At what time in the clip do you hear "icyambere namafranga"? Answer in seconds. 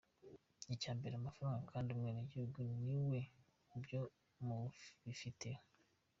0.73-1.67